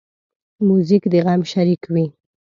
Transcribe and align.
موزیک 0.67 1.03
د 1.11 1.13
غم 1.25 1.41
شریک 1.51 1.81
وي. 1.93 2.05